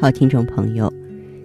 [0.00, 0.92] 好，听众朋友，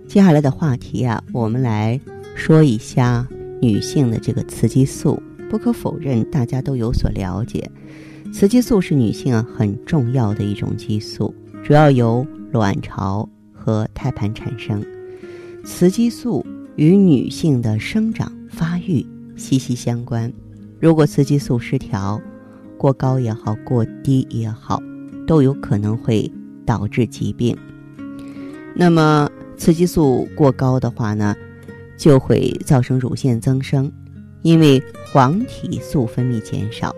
[0.07, 1.99] 接下来的话题啊，我们来
[2.35, 3.27] 说一下
[3.59, 5.20] 女性的这个雌激素。
[5.49, 7.67] 不可否认，大家都有所了解，
[8.31, 14.85] 雌激素是女性啊很重要的一种激素，主要由卵巢和胎盘产生。
[15.63, 19.03] 雌激素与女性的生长发育
[19.35, 20.31] 息息相关，
[20.80, 22.22] 如果雌激素失调，
[22.77, 24.80] 过高也好，过低也好，
[25.25, 26.31] 都有可能会
[26.67, 27.58] 导致疾病。
[28.75, 31.35] 那么雌激素过高的话呢，
[31.95, 33.91] 就会造成乳腺增生，
[34.41, 36.94] 因为黄体素分泌减少，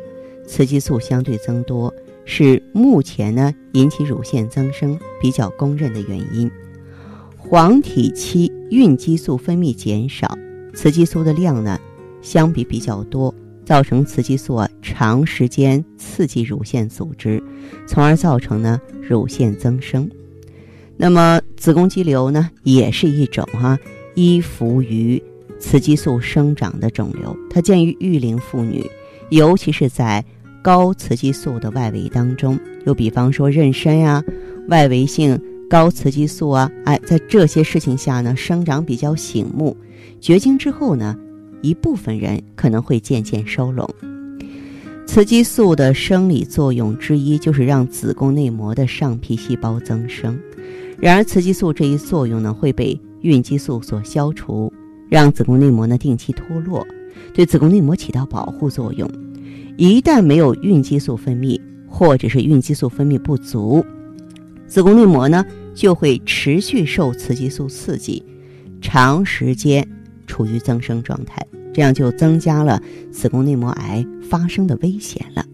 [0.47, 6.49] 雌激素相对增多，是目前呢引起乳腺增生比较公认的原因。
[7.37, 10.35] 黄体期孕激素分泌减少，
[10.73, 11.79] 雌激素的量呢
[12.21, 17.43] 相比比较多，造成雌激素啊长时间刺激乳腺组织，
[17.85, 20.09] 从而造成呢乳腺增生。
[20.97, 23.77] 那么子宫肌瘤呢，也是一种哈
[24.15, 25.21] 依附于
[25.59, 27.35] 雌激素生长的肿瘤。
[27.49, 28.85] 它见于育龄妇女，
[29.29, 30.23] 尤其是在
[30.61, 32.57] 高雌激素的外围当中。
[32.85, 34.23] 又比方说妊娠呀，
[34.69, 39.75] 外围性高雌激素啊，哎，在这些事情下呢，生长比较醒目。
[40.21, 41.15] 绝经之后呢，
[41.61, 43.87] 一部分人可能会渐渐收拢。
[45.05, 50.39] 雌激素的生理作用之一就是让子宫内膜的上皮细胞增生。
[50.99, 54.71] 然而，雌激素这一作用呢，会被孕激素所消除，
[55.09, 56.85] 让子宫内膜呢定期脱落，
[57.33, 59.09] 对子宫内膜起到保护作用。
[59.77, 63.85] 一旦没有孕激素分泌，或者是孕激素分泌不足，
[64.67, 68.23] 子宫内膜呢就会持续受雌激素刺激，
[68.81, 69.85] 长时间
[70.25, 72.81] 处于增生状态，这样就增加了
[73.11, 75.45] 子宫内膜癌发生的危险了。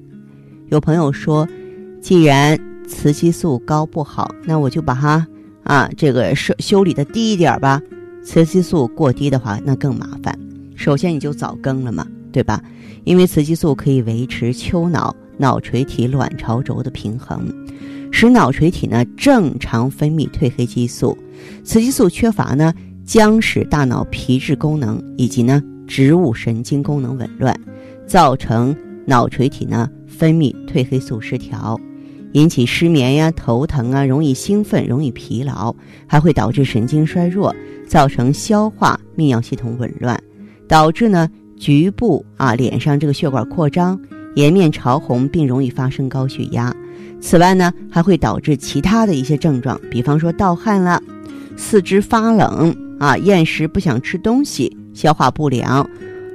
[0.70, 1.48] 有朋友说，
[2.00, 2.58] 既然
[2.92, 5.26] 雌激素高不好，那我就把它
[5.64, 7.82] 啊这个修修理的低一点吧。
[8.24, 10.38] 雌激素过低的话，那更麻烦。
[10.76, 12.62] 首先你就早更了嘛，对吧？
[13.04, 17.48] 因为雌激素可以维持丘脑、脑垂体、卵巢轴的平衡，
[18.12, 21.18] 使脑垂体呢正常分泌褪黑激素。
[21.64, 22.74] 雌激素缺乏呢，
[23.06, 27.60] 将使大脑皮质功能以及呢植物神经功能紊乱，
[28.06, 28.76] 造成
[29.08, 31.80] 脑垂体呢分泌褪黑素失调。
[32.34, 35.76] 引起失眠呀、头疼啊，容易兴奋、容易疲劳，
[36.08, 37.54] 还会导致神经衰弱，
[37.88, 40.18] 造成消化、泌尿系统紊乱，
[40.68, 44.00] 导致呢局部啊脸上这个血管扩张、
[44.36, 46.74] 颜面潮红，并容易发生高血压。
[47.20, 51.02] 此外呢，还会导致其他的一些症状，比方说盗汗了、
[51.58, 55.88] 四肢发冷啊、厌食、不想吃东西、消化不良、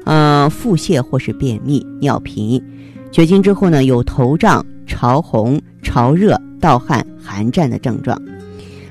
[0.05, 2.63] 呃腹泻或是便秘、尿频。
[3.11, 5.59] 绝经之后呢，有头胀、潮红。
[5.97, 8.21] 潮热、盗汗、寒战的症状。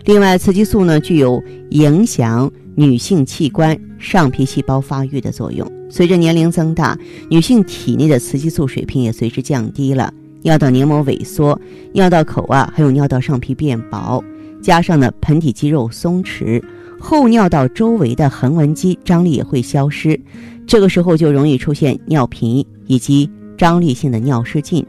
[0.05, 1.39] 另外，雌激素呢具有
[1.69, 5.71] 影响女性器官上皮细胞发育的作用。
[5.87, 6.97] 随着年龄增大，
[7.29, 10.11] 女性体内的雌激素水平也随之降低了，
[10.41, 11.61] 尿道黏膜萎缩，
[11.93, 14.23] 尿道口啊还有尿道上皮变薄，
[14.59, 16.59] 加上呢盆底肌肉松弛，
[16.99, 20.19] 后尿道周围的横纹肌张力也会消失，
[20.65, 24.83] 这个时候就容易出现尿频以及张力性的尿失禁。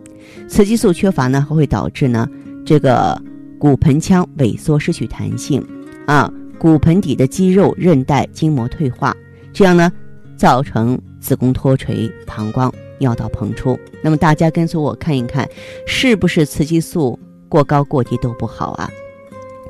[0.48, 2.28] 雌激素缺乏呢，还会导致呢
[2.64, 3.20] 这个
[3.58, 5.64] 骨盆腔萎缩、失去弹性，
[6.06, 9.14] 啊，骨盆底的肌肉、韧带、筋膜退化，
[9.52, 9.90] 这样呢
[10.36, 13.78] 造成子宫脱垂、膀胱、尿道膨出。
[14.02, 15.48] 那么大家跟随我看一看，
[15.86, 17.18] 是不是雌激素
[17.48, 18.90] 过高过低都不好啊？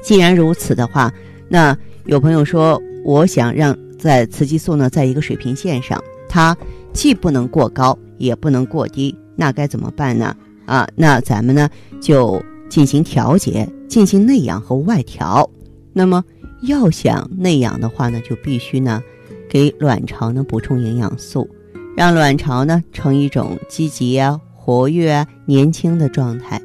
[0.03, 1.13] 既然如此的话，
[1.49, 6.57] 那有朋友说，我想让在雌激素呢在一个水平线上，它
[6.93, 10.37] 既不能过高，也不能过低，那该怎么办呢？
[10.67, 11.71] 啊，那咱们呢
[12.01, 15.49] 就进行调节，进行内养和外调。
[15.93, 16.23] 那么
[16.63, 19.03] 要想内养的话呢，就必须呢
[19.49, 21.49] 给卵巢呢补充营养素，
[21.97, 26.61] 让卵巢呢呈一种积极啊、活跃啊、年轻的状态，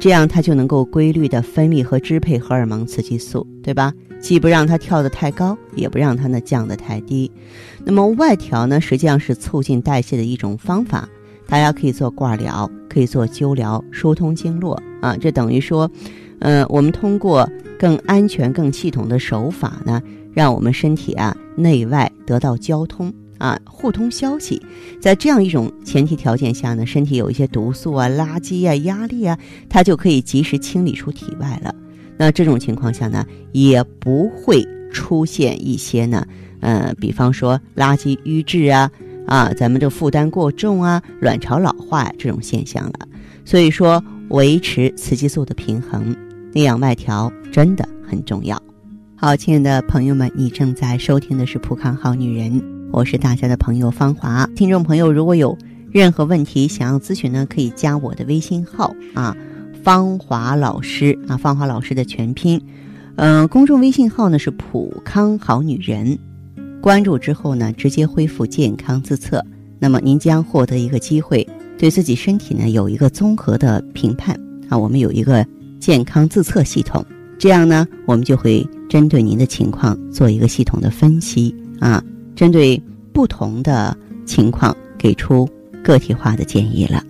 [0.00, 3.92] 这样它就能够规律的分泌和支配荷尔蒙雌激素，对吧？
[4.20, 7.30] 既不让它跳得太高，也不让它呢降得太低。
[7.84, 11.08] 那么外调呢，实际上是促进代谢的一种方法。
[11.46, 15.16] 大家可以做挂疗，可以做灸疗，疏通经络啊。
[15.16, 15.90] 这等于说，
[16.38, 17.48] 呃，我们通过
[17.78, 20.02] 更安全、更系统的手法呢，
[20.32, 24.60] 让我们身体啊内外得到交通啊，互通消息。
[25.00, 29.38] 在这样一种前提条件下呢，身体有一些毒素啊、垃圾啊、压力啊，
[29.68, 31.74] 它就可以及时清理出体外了。
[32.16, 36.24] 那这种情况下呢，也不会出现一些呢，
[36.60, 38.88] 呃，比方说垃圾淤滞啊，
[39.26, 43.08] 啊，咱们这负担过重啊，卵巢老化这种现象了。
[43.44, 46.14] 所以说，维持雌激素的平衡，
[46.52, 48.60] 内养外调真的很重要。
[49.16, 52.60] 好，亲爱的朋友们，你正在收听的是《普康好女人》，
[52.92, 54.46] 我是大家的朋友芳华。
[54.56, 55.56] 听众朋友，如果有
[55.90, 59.36] 任何问题想要咨询呢，可以加我的微信号啊。
[59.82, 62.60] 芳华老师啊，芳华老师的全拼，
[63.16, 66.16] 嗯，公众微信号呢是普康好女人，
[66.82, 69.40] 关注之后呢，直接恢复健康自测，
[69.78, 71.46] 那么您将获得一个机会，
[71.78, 74.36] 对自己身体呢有一个综合的评判
[74.68, 75.46] 啊，我们有一个
[75.78, 77.06] 健康自测系统，
[77.38, 82.02] 这样呢，我们就会针对您的情况做一个系统的分析啊，
[82.34, 82.82] 针对
[83.12, 83.96] 不同的
[84.26, 85.48] 情况给出
[85.84, 87.00] 个体化的建议了，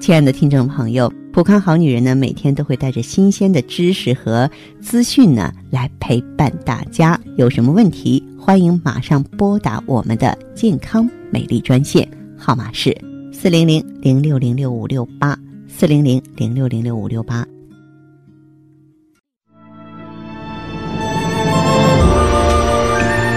[0.00, 1.10] 亲爱的听众朋友。
[1.32, 4.50] 普康好女人呢，每天都会带着新鲜的知识和
[4.80, 7.20] 资讯呢，来陪伴大家。
[7.36, 12.08] 有什么问题，欢迎马上拨打我们的健康美丽专线，
[12.38, 12.96] 号码是
[13.32, 15.38] 四零零零六零六五六八
[15.68, 17.46] 四零零零六零六五六八。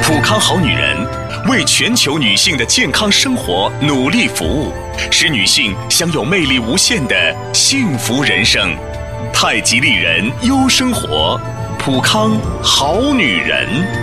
[0.02, 0.98] 普康好女人
[1.50, 4.72] 为全球女性的健康生活努力服务。
[5.12, 8.74] 使女性享有魅力无限的幸福人生，
[9.34, 11.40] 太极丽人优生活，
[11.78, 14.03] 普康好女人。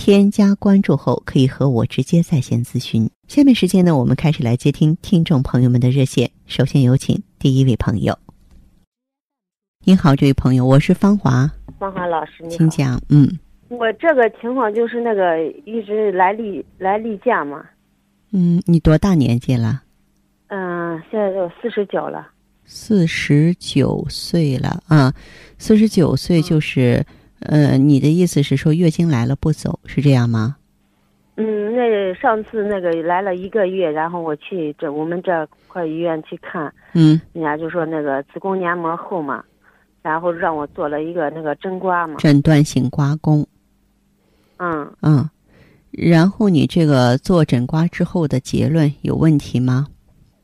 [0.00, 3.10] 添加关注后可以和我直接在线咨询。
[3.28, 6.30] 下面时间呢，我们开始来接听听众朋友们的热线。
[6.46, 8.18] 首先有请第一位朋友。
[9.84, 11.52] 您好，这位朋友，我是芳华。
[11.78, 12.56] 芳华老师，你好。
[12.56, 13.28] 请讲，嗯。
[13.68, 17.62] 我这个情况就是那个一直来例来例假嘛。
[18.32, 19.82] 嗯，你多大年纪了？
[20.46, 22.26] 嗯，现在都四十九了。
[22.64, 25.12] 四十九岁了啊，
[25.58, 27.04] 四十九岁就是，
[27.40, 30.56] 呃，你的意思是说月经来了不走，是这样吗？
[31.36, 39.42] 嗯，那上次那个来了一个月，然后我去这我们这块医院去看，嗯，人家就说那个子宫黏膜厚嘛，
[40.02, 42.16] 然后让我做了一个那个针刮嘛。
[42.16, 43.46] 诊断性刮宫。
[44.58, 45.26] 嗯嗯，
[45.92, 49.86] 然后你这个做诊刮之后的结论有问题吗？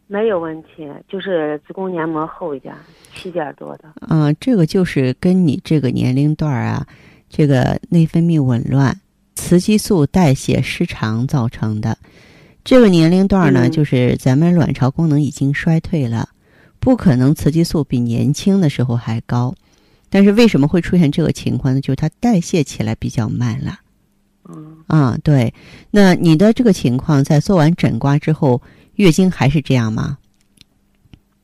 [0.06, 2.75] 没有问题，就是子宫黏膜厚一点，
[3.14, 3.93] 七点多的。
[4.08, 6.87] 嗯，这个就是跟你这个年龄段啊，
[7.29, 9.00] 这个内分泌紊乱、
[9.35, 11.99] 雌激素代谢失常造成的。
[12.62, 16.29] 这个年龄段呢，就是咱们卵巢功能已经衰退了，
[16.79, 19.54] 不可能雌激素比年轻的时候还高。
[20.09, 21.81] 但是为什么会出现这个情况呢？
[21.81, 23.81] 就是它代谢起来比较慢了。
[24.49, 25.52] 嗯啊，对，
[25.90, 28.62] 那你的这个情况在做完诊刮之后，
[28.97, 30.19] 月经还是这样吗？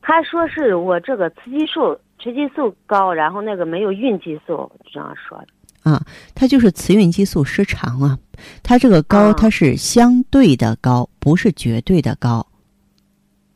[0.01, 5.47] 他说是我这个雌激素雌激素高，然后那个没有孕激素，这样说的。
[5.91, 6.05] 啊，
[6.35, 8.19] 它就是雌孕激素失常啊，
[8.63, 12.47] 它这个高它是相对的高，不是绝对的高。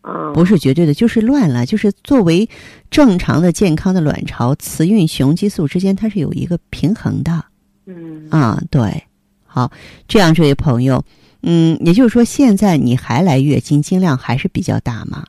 [0.03, 1.67] 嗯，不是绝对的，就是乱了。
[1.67, 2.49] 就是作为
[2.91, 7.45] 正常的健康的卵巢，雌孕雄激素之间它是有一个平衡的。
[7.87, 9.03] 嗯啊，对。
[9.45, 9.71] 好，
[10.07, 11.05] 这样这位朋友，
[11.49, 15.23] 嗯，也就是说，现在你还来月经，经量还是比较大吗？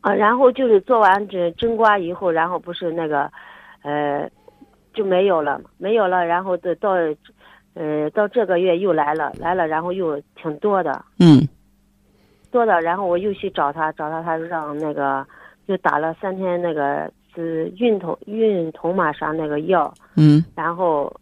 [0.00, 3.28] 啊，然后就是做完这针刮以后，然后不是那个，
[3.82, 4.30] 呃，
[4.94, 6.90] 就没有了，没有了，然后到到，
[7.74, 11.48] 呃，到这个月又来了，来了，然后又挺多的，嗯，
[12.52, 15.26] 多的，然后我又去找他，找他，他让那个
[15.66, 21.12] 又打了三天那个是孕酮孕酮嘛啥那个药，嗯，然后。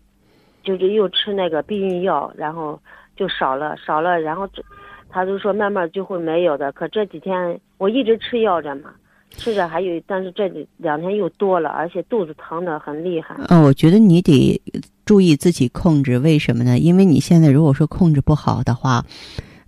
[0.65, 2.77] 就是又吃那个避孕药，然后
[3.17, 4.63] 就少了少了，然后这
[5.09, 6.71] 他就说慢慢就会没有的。
[6.73, 8.91] 可这几天我一直吃药着嘛，
[9.31, 13.35] 吃着还有，但是这两天又多了，而且肚子疼的很厉害。
[13.49, 14.61] 嗯，我觉得你得
[15.05, 16.79] 注意自己控制，为什么呢？
[16.79, 19.05] 因为你现在如果说控制不好的话，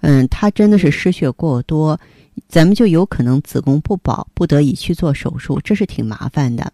[0.01, 1.99] 嗯，他真的是失血过多，
[2.47, 6.73] 咱们就有可能子宫不保，不得已去做手术，这是挺麻烦的。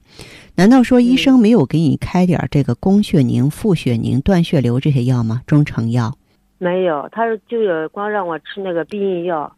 [0.57, 5.43] 难道说医生没有给你开点这个宫血宁、复血宁、断血流这些药吗？
[5.47, 6.17] 中成药？
[6.59, 9.51] 没有，他就有光让我吃那个避孕药，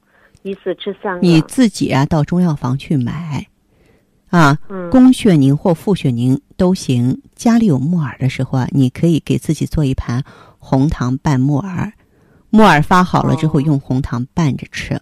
[0.43, 1.21] 一次吃三个。
[1.21, 3.47] 你自己啊，到中药房去买。
[4.29, 7.17] 啊，嗯宫血宁或复血宁都行。
[7.37, 10.23] 家里有木耳的时候啊，你可以给自己做一盘
[10.59, 11.93] 红糖拌木耳，
[12.51, 15.01] 木耳发好了之后哦用红糖拌着吃。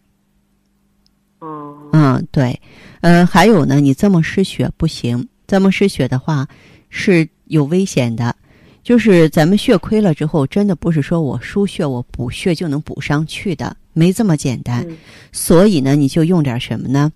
[1.38, 2.60] 哦，嗯，对，
[3.00, 6.46] 嗯，还有呢，你这么失血不行，这么失血的话
[6.90, 8.36] 是有危险的。
[8.84, 14.86] 就是咱们血亏了之后，真的不是说我输血我补血就能补上去的，没这么简单。
[14.86, 14.96] 嗯
[15.32, 17.10] 所以呢，你就用点什么呢？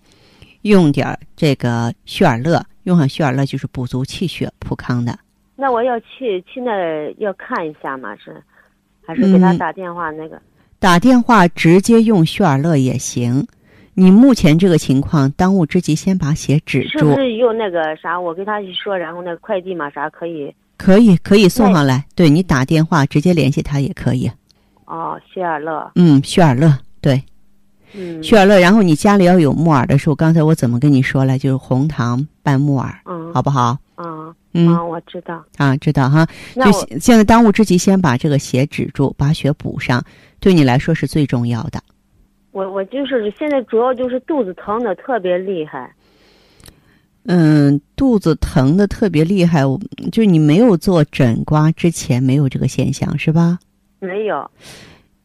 [0.63, 5.17] 用点儿这个血尔乐，用上血尔乐就是补足气血、普康的。
[5.55, 8.17] 那我要去去那要看一下吗？
[8.17, 8.43] 是，
[9.07, 10.41] 还是给他嗯打电话那个？
[10.79, 13.47] 打电话直接用血尔乐也行。
[13.95, 18.19] 你目前这个情况，当务之急先把血止是不住，是用那个啥？
[18.19, 20.55] 我跟他一说，然后那个快递嘛啥可以？
[20.79, 22.07] 可以可以送上来。
[22.15, 24.31] 对你打电话直接联系他也可以。
[24.87, 27.23] 哦，雪尔乐，嗯，雪尔乐对
[27.93, 28.59] 嗯，血尔乐。
[28.59, 31.37] 然后你家里要有木耳的时候，刚才我怎么跟你说了？
[31.37, 33.77] 就是红糖拌木耳，嗯，好不好？
[33.97, 35.45] 嗯嗯嗯，我知道。
[35.59, 36.27] 啊，知道哈。
[36.55, 40.03] 就现现在当务之急，先把这个血止住，把血补上，
[40.41, 41.81] 对你来说是最重要的。
[42.53, 45.93] 我我就是现在主要就是肚子疼的特别厉害。
[47.25, 49.79] 嗯，肚子疼的特别厉害，我
[50.11, 53.59] 就是你没有做诊刮之前没有这个现象是吧？
[54.01, 54.51] 没有，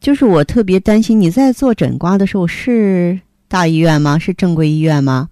[0.00, 4.18] 就是我特别担心你在做诊刮的时候是大医院吗？
[4.18, 5.30] 是正规医院吗？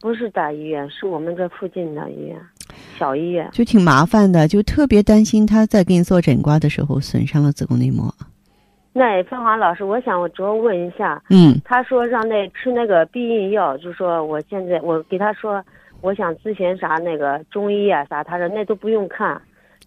[0.00, 2.36] 不是大医院，是我们这附近的医院，
[2.98, 3.48] 小医院。
[3.52, 8.12] 就挺麻烦的，就特别担心他在给你做诊刮的时候损伤了子宫内膜。
[8.92, 15.64] 那芳华老师，我想我主要问一下，嗯他说让那吃那个避孕药，就说我现在我给他说，
[16.04, 19.40] 我想咨询啥那个中医啊啥，他说那都不用看，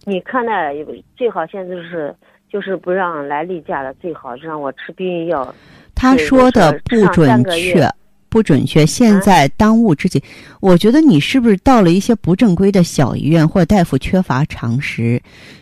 [0.03, 0.73] 你看那
[1.15, 2.13] 最好现在就是
[2.49, 5.53] 就是不让来例假了，最好让我吃避孕药。
[5.93, 7.87] 他说的不准确，
[8.29, 8.83] 不准确。
[8.83, 10.19] 现啊在当务之急，
[10.59, 15.21] 我觉得你是不是到了一些不正规的小医院，或者大夫缺乏常识？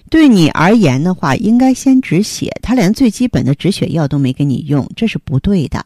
[0.10, 2.50] 对你而言的话，应该先止血。
[2.62, 5.86] 他连最基本的止血药都没给你用，这是不对的。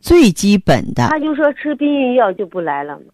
[0.00, 3.04] 最基本的他就说吃避孕药就不来了嘛。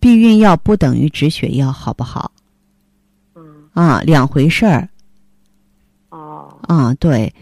[0.00, 2.32] 避孕药不等于止血药，好不好？
[3.34, 4.88] 嗯，啊，两回事儿。
[6.10, 7.32] 哦，啊，对，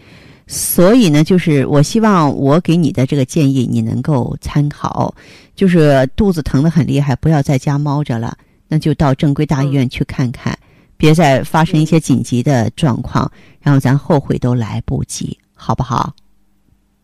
[0.47, 5.13] 所以呢，就是我希望我给你的这个建议你能够参考，
[5.55, 8.37] 就是肚子疼的很厉害，不要在家猫着了，
[8.67, 10.57] 那就到正规大医院去看看，
[10.97, 16.13] 别再发生一些紧急的状况，然后咱后悔都来不及，好不好？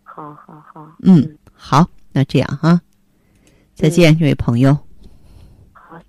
[0.04, 0.88] 好好好。
[1.04, 2.80] 嗯，好，那这样哈，
[3.74, 4.82] 再见，这位朋友，好，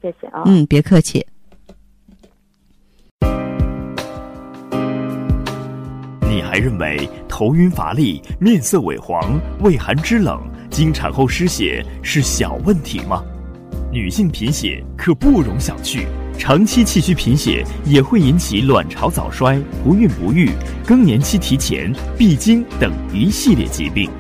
[0.03, 0.43] 谢谢啊。
[0.47, 1.25] 嗯，别客气。
[6.29, 13.23] 你还认为头晕乏力、面色萎黄、畏寒肢冷、经产后失血是小问题吗？
[13.93, 16.07] 女性贫血可不容小觑，
[16.39, 20.51] 长期气虚贫血也会引起卵巢早衰、不孕不育、
[20.87, 24.11] 更年期提前、闭经等一系列疾病。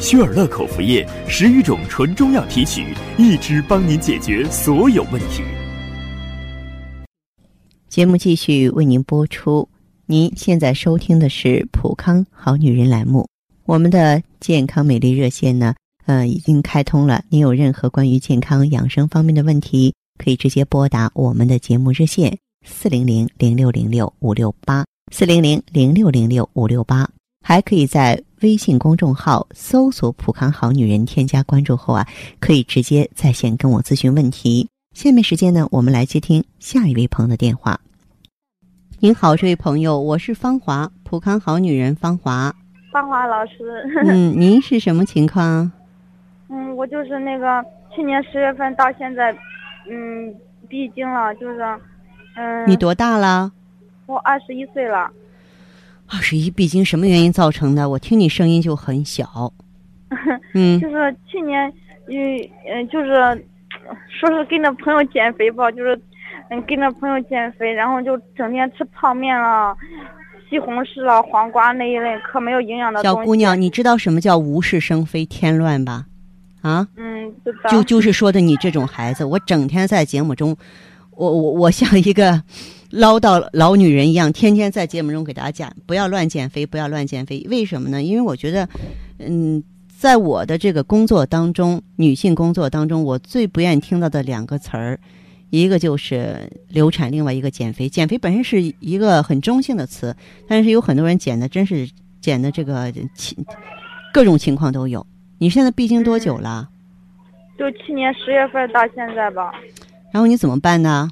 [0.00, 5.42] 薛尔乐口服液十余种纯中药提取，一支帮您解决所有问题。
[7.90, 9.68] 节目继续为您播出。
[10.06, 13.28] 您现在收听的是普康好女人栏目，
[13.66, 15.74] 我们的健康美丽热线呢，
[16.06, 17.22] 呃，已经开通了。
[17.28, 27.06] 您有任何关于健康养生方面的问题，可以直接拨打我们的节目热线四零零零六零六五六八四零零零六零六五六八，
[27.46, 32.06] 还可以在微信公众号搜索“普康好女人”，添加关注后啊，
[32.40, 34.68] 可以直接在线跟我咨询问题。
[34.94, 37.78] 下面时间呢，我们来接听下一位朋友的电话。
[38.98, 42.54] 您好，这位朋友，我是芳华，普康好女人芳华。
[42.90, 45.70] 芳华老师，嗯，您是什么情况？
[46.48, 49.32] 嗯，我就是那个去年十月份到现在，
[49.88, 50.34] 嗯，
[50.68, 51.62] 闭经了，就是，
[52.36, 53.52] 嗯，你多大了？
[54.06, 55.08] 我二十一岁了，
[56.12, 57.88] 二十一，闭经什么原因造成的？
[57.88, 59.52] 我听你声音就很小。
[60.54, 61.72] 嗯就是去年，
[62.08, 63.08] 嗯嗯，就是
[64.08, 65.96] 说是跟着朋友减肥吧，就是
[66.50, 69.76] 嗯跟着朋友减肥，然后就整天吃泡面了、
[70.48, 73.00] 西红柿了、黄瓜那一类可没有营养的。
[73.02, 76.06] 小姑娘，你知道什么叫无事生非、添乱吧？
[76.62, 77.70] 啊，嗯，知道。
[77.70, 80.56] 就就是说的你这种孩子，我整天在节目中，
[81.20, 82.42] 我我我像一个
[82.88, 87.46] 唠叨老女人一样，天天在节目中给大家讲，不要乱减肥，不要乱减肥。
[87.50, 88.02] 为什么呢？
[88.02, 88.66] 因为我觉得，
[89.18, 89.62] 嗯，
[89.98, 94.98] 在我的这个工作当中，女性工作当中，我最不愿意听到的两个词儿，
[95.50, 97.86] 一个就是流产，另外一个减肥。
[97.86, 100.16] 减肥本身是一个很中性的词，
[100.48, 101.86] 但是有很多人减的真是
[102.22, 103.36] 减的这个情
[104.14, 105.06] 各种情况都有。
[105.36, 106.66] 你现在闭经多久了？
[107.58, 109.52] 就去年十月份到现在吧。
[110.12, 111.10] 然后你怎么办呢？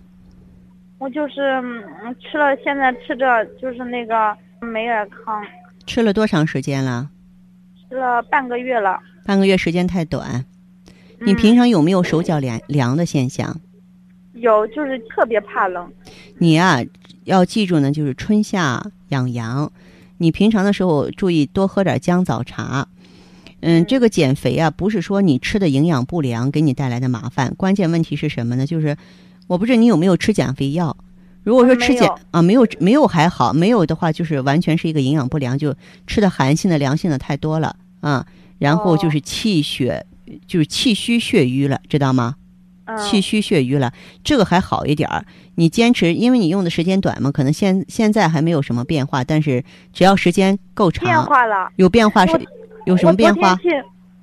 [0.98, 5.40] 我就是嗯吃了，现在吃着就是那个美尔康，
[5.86, 7.08] 吃了多长时间了？
[7.88, 8.98] 吃了半个月了。
[9.24, 10.44] 半个月时间太短。
[11.20, 13.60] 你嗯平常有没有手脚凉凉的现象？
[14.34, 15.90] 有，就是特别怕冷。
[16.38, 16.80] 你啊、
[17.24, 19.70] 要记住呢，就是春夏养阳。
[20.18, 22.88] 你平常的时候注意多喝点姜枣茶。
[23.60, 28.66] 嗯，这个减肥啊，不是说你吃的营养不良给你带来的麻烦，关键问题是什么呢？
[28.66, 28.96] 就是
[29.46, 30.96] 我不知道你有没有吃减肥药。
[31.42, 35.74] 如果说吃减、啊，没有没有还好，没有的话就是完全是一个营养不良，就
[36.06, 38.26] 吃的寒性的、凉性的太多了啊，
[38.58, 40.04] 然后就哦是气血，
[40.46, 42.34] 就是气虚血瘀了，知道吗？
[42.84, 45.24] 嗯，气虚血瘀了，这个还好一点儿。
[45.54, 51.70] 你坚持，因为你用的时间短嘛，可能现现在还没有什么变化，但是只要时间够长，变化了。
[51.76, 52.38] 有变化是我
[52.86, 53.56] 有什么变化我？
[53.56, 53.68] 去，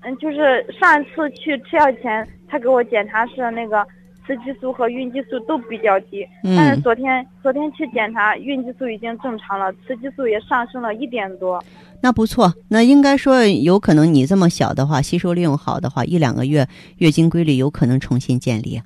[0.02, 3.86] 嗯，就是上一次去吃药前，他给我检查是那个
[4.28, 11.64] 雌激素和孕激素都比较低，但是嗯，昨天昨天去检查，孕激素已经正常了，雌激素也上升了一点多。
[12.02, 18.82] 那不错，那应该说有可能你这么小的话，吸收利用好的话，一两个月月经规律有可能重新建立。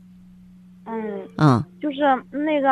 [0.86, 1.98] 嗯，啊、就是
[2.32, 2.70] 那个，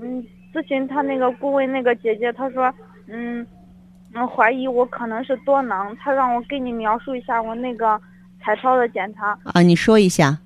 [0.00, 0.24] 嗯，
[0.54, 2.72] 咨询他那个顾问那个姐姐，她说，
[3.08, 3.44] 嗯，
[4.14, 8.00] 嗯，怀疑我可能是多囊，他让我给你描述一下我那个
[8.42, 9.38] 彩超的检查。
[9.44, 10.38] 啊，你说一下。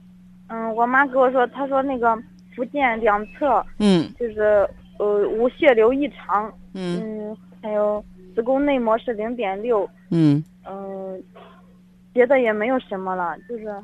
[0.48, 2.16] 嗯，我妈跟我说，她说那个
[2.54, 8.04] 福建两侧嗯就是呃无血流异常，嗯嗯，还有
[8.34, 11.22] 子宫内膜是零点六，嗯，嗯，
[12.12, 13.74] 别的也没有什么了，就是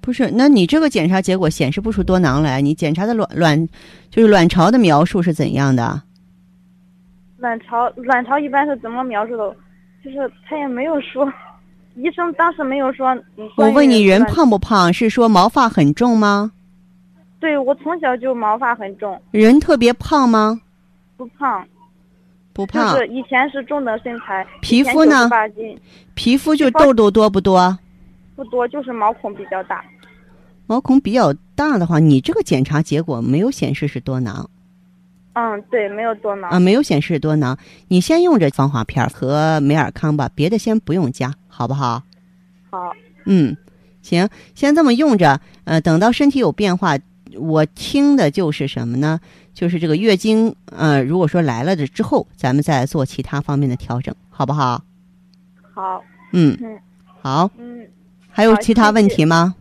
[0.00, 3.68] 不是，那你这个检查结果显示不出多囊来，你检查的卵卵
[4.08, 6.02] 就是卵巢的描述是怎样的？
[7.40, 9.56] 卵巢卵巢一般是怎么描述的？
[10.04, 11.30] 就是他也没有说，
[11.94, 13.14] 医生当时没有说。
[13.36, 14.22] 嗯我问你，人？
[14.24, 14.92] 胖不胖？
[14.92, 16.52] 是说毛发很重吗？
[17.40, 20.60] 对我从小就毛发很重，人特别胖吗？
[21.16, 21.66] 不胖，
[22.52, 22.92] 不胖。
[22.92, 25.78] 就是以前是中等身材，皮肤呢八斤
[26.14, 27.78] 皮肤就痘痘多不多？
[28.36, 29.82] 不多，就是毛孔比较大。
[30.66, 34.48] 毛孔比较大的话，你这个检查结果没有显示是多囊
[35.34, 36.50] 嗯，对，没有多囊。
[36.50, 37.56] 啊，没有显示多囊。
[37.88, 42.02] 你先用着防滑片儿和美尔康吧，别的先不用加，好不好？
[42.68, 42.92] 好，
[43.26, 43.56] 嗯，
[44.02, 45.40] 行，先这么用着。
[45.64, 46.98] 呃，等到身体有变化，
[47.36, 49.20] 我听的就是什么呢？
[49.54, 54.82] 就是这个月经，呃，如果说来了的之后，咱们再做其他方面的调整，好不好？
[55.74, 56.78] 好，嗯嗯，
[57.20, 57.50] 好。
[57.56, 57.86] 嗯
[58.32, 59.54] 还有其他问题吗？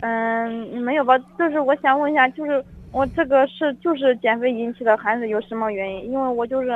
[0.00, 0.50] 嗯，
[0.82, 1.18] 没有吧？
[1.36, 6.12] 就是我想问一下，就是我这个是就是减肥引起的，还是有什么原因？
[6.12, 6.68] 因为我就是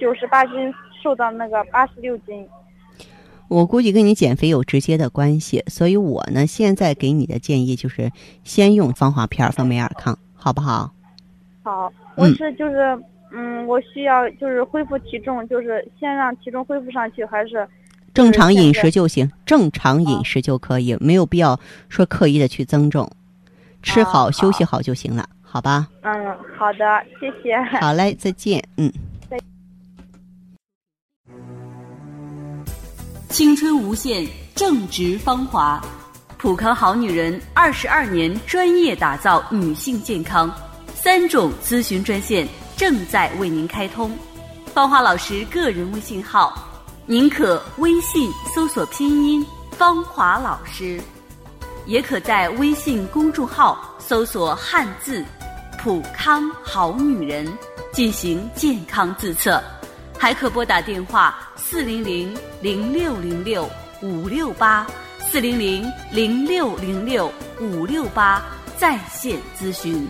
[0.00, 2.48] 九十八斤瘦到那个八十六斤。
[3.46, 8.10] 我估计跟你减肥有直接的关系，所以我呢现在给你的建议就是
[8.42, 10.90] 先用芳华片儿和美尔康，好不好？
[11.62, 12.98] 好，我是就是
[13.30, 17.68] 嗯，我需要就是恢复体重，就是先让体重恢复上去，还是
[18.14, 23.10] 正常饮食就行，正常饮食就可以，没有必要说刻意的去增重，
[23.82, 25.88] 吃好休息好就行了，好吧？
[26.02, 26.12] 嗯，
[26.56, 27.56] 好的，谢谢。
[27.80, 28.90] 好嘞，再见，嗯。
[33.28, 35.82] 青春无限，正值芳华，
[36.38, 40.52] 普康好女人二十二年专业打造女性健康，
[40.94, 44.16] 三种咨询专线正在为您开通。
[44.72, 46.56] 芳华老师个人微信号，
[47.06, 49.44] 您可微信搜索拼音
[49.78, 51.00] “芳华老师”，
[51.86, 55.24] 也可在微信公众号搜索汉字
[55.82, 57.50] “普康好女人”
[57.90, 59.58] 进行健康自测。
[60.18, 63.66] 还可拨打电话四零零零六零六
[64.02, 64.86] 五六八
[65.18, 68.44] 四零零零六零六五六八
[68.76, 70.06] 在线咨询。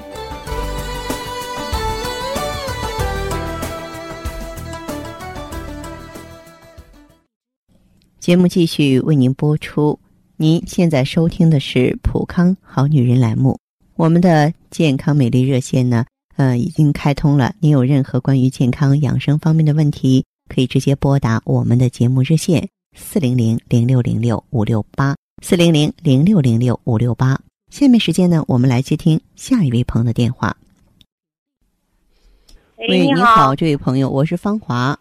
[8.19, 10.01] 节目继续为您播出。
[10.37, 13.61] 您现在收听的是《普康好女人》栏目，
[14.01, 16.07] 我们的健康美丽热线呢，
[16.39, 17.53] 呃，已经开通了。
[17.61, 27.39] 您有任何关于健康养生方面的问题，可以直接拨打我们的节目热线四零零零六零六五六八四零零零六零六五六八。
[27.69, 30.57] 下面时间呢，我们来接听下一位朋友的电话。
[32.79, 34.99] 喂，你好，这位朋友，我是芳华。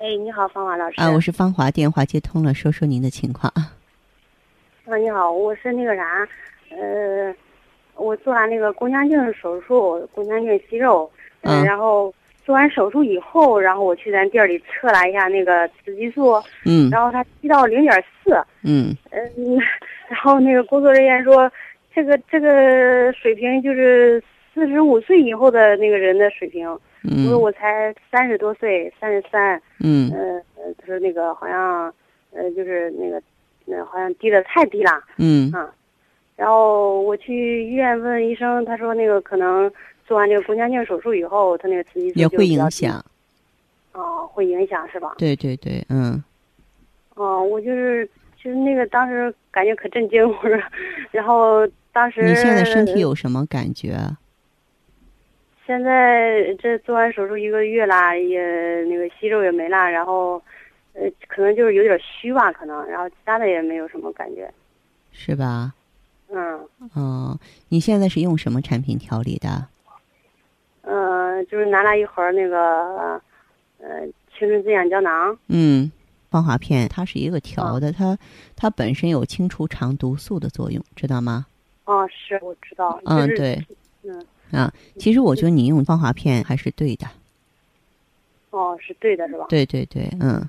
[0.00, 1.00] 哎，你好，芳华老师。
[1.00, 3.72] 啊，我是芳华，电话接通了，说说您的情况啊。
[4.84, 6.28] 啊，你好，我是那个啥，
[6.72, 7.34] 呃，
[8.00, 11.10] 我做完那个宫腔镜手术，宫腔镜息肉，
[11.42, 12.12] 嗯，然后
[12.44, 17.92] 做完手术以后，然后我去咱店里测了一下那个雌激素，嗯，然后它低到零点
[18.24, 18.32] 四，
[18.64, 19.58] 嗯，嗯，
[20.08, 21.50] 然后那个工作人员说，
[21.94, 24.22] 这个这个水平就是
[24.54, 26.66] 四十五岁以后的那个人的水平。
[27.02, 29.58] 嗯，因为我才三十多岁，三十三。
[29.82, 31.90] 嗯，呃，他说那个好像，
[32.34, 33.22] 呃，就是那个，
[33.64, 35.02] 那好像低的太低了。
[35.16, 35.50] 嗯。
[35.50, 35.66] 啊，
[36.40, 39.70] 然后我去医院问医生，他说那个可能
[40.06, 43.04] 做完这个宫腔镜手术以后，他那个雌激素也会影响。
[43.92, 45.16] 哦，会影响是吧？
[45.18, 46.24] 对对对，嗯。
[47.14, 48.08] 哦，我就是
[48.42, 50.58] 就是那个当时感觉可震惊，我说，
[51.10, 53.98] 然后当时你现在身体有什么感觉？
[55.66, 58.40] 现在这做完手术一个月啦，也
[58.84, 60.42] 那个息肉也没了，然后，
[60.94, 64.50] 呃，可能就是有点虚吧，可能，然后其他的也没有什么感觉，
[65.12, 65.74] 是吧？
[66.32, 66.68] 嗯。
[66.94, 67.38] 哦，
[67.68, 69.66] 你现在是用什么产品调理的？
[70.82, 73.20] 嗯，就是拿了一盒那个，
[73.78, 75.36] 呃，青春滋养胶囊。
[75.48, 75.90] 嗯，
[76.30, 78.18] 芳华片它是一个调的，它
[78.56, 81.46] 它本身有清除肠毒素的作用，知道吗？
[81.84, 83.00] 哦，是我知道。
[83.04, 83.62] 嗯，对。
[84.02, 84.24] 嗯。
[84.52, 87.06] 啊，其实我觉得你用芳华片还是对的。
[88.50, 89.46] 哦，是对的，是吧？
[89.48, 90.48] 对对对，嗯。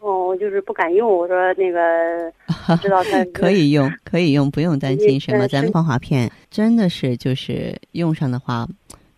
[0.00, 1.10] 哦，我就是不敢用。
[1.10, 2.32] 我说那个，
[2.80, 5.48] 知道它可以用，可以用，不用担心什么。
[5.48, 8.68] 咱们防滑片真的是就是用上的话，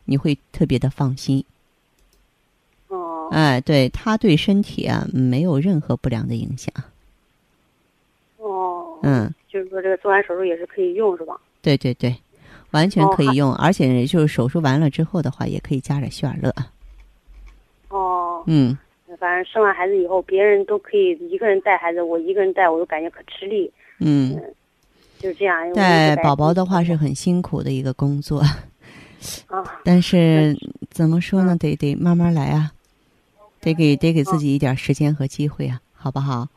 [0.07, 1.45] 你会特别的放心。
[2.89, 3.29] 哦。
[3.31, 6.73] 哎，对，它对身体啊没有任何不良的影响。
[8.39, 8.99] 哦。
[9.03, 9.33] 嗯。
[9.49, 11.39] 就是说，这个做完手术也是可以用，是吧？
[11.61, 12.17] 对对对。
[12.71, 16.55] 完全可以用，而且就是手术完了之后的话，也可以加点血尔乐。
[17.89, 18.43] 哦。
[18.47, 18.79] 嗯。
[19.21, 23.71] 反正生完孩子以后，别人都可以一个人带孩子，我一个人带，我都感觉可吃力。
[24.01, 24.41] 嗯。
[25.19, 25.73] 就是这样。
[25.75, 28.41] 带宝宝的话是很辛苦的一个工作。
[29.47, 29.63] 啊。
[29.85, 30.57] 但是
[30.91, 31.55] 怎么说呢？
[31.59, 32.73] 得得慢慢来啊，
[33.61, 36.49] 得给得给自己一点时间和机会啊，好不好？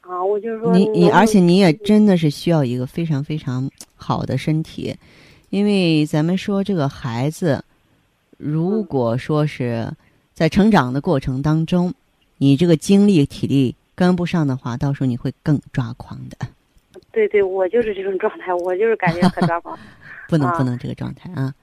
[0.00, 0.72] 啊，我就是说。
[0.72, 4.96] 你你，而且你也真的是需要一个非常非常好的身体。
[5.50, 7.64] 因为咱们说这个孩子，
[8.36, 9.88] 如果说是
[10.36, 11.94] 在成长的过程当中，
[12.36, 16.36] 你这个精力体力跟不上的话，到时候你会更抓狂的。
[17.10, 19.78] 对对，我就是这种状态，我就是感觉很抓狂。
[20.28, 21.54] 不能不能这个状态啊！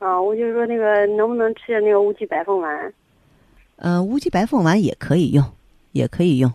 [0.00, 2.92] 啊，我就是说那个能不能吃点那个乌鸡白凤丸？
[3.76, 5.44] 呃，乌鸡白凤丸也可以用，
[5.92, 6.52] 也可以用。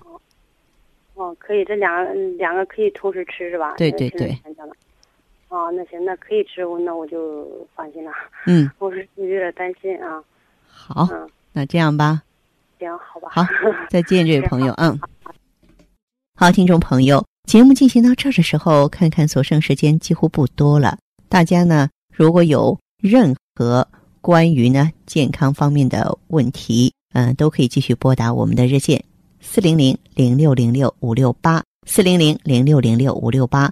[1.13, 3.76] 哦，可以，这两个两个可以同时吃是吧？
[3.78, 4.38] 对对对。
[5.48, 8.12] 哦，那行，那可以吃，我那我就放心了。
[8.46, 10.22] 嗯，我是有点担心啊。
[10.68, 12.22] 好，嗯，那这样吧。
[12.80, 13.30] 行，好吧。
[13.32, 13.46] 好，
[13.89, 14.74] 再见，这位朋友。
[14.74, 15.00] 嗯，
[16.38, 20.98] 好，听众朋友，节目进行到这儿的时候，看看所剩时间几乎不多了。
[21.30, 23.88] 大家呢，如果有任何
[24.20, 29.02] 关于呢健康方面的问题，嗯，都可以继续拨打我们的热线
[29.39, 33.72] 四零零零六零六五六八四零零零六零六五六八。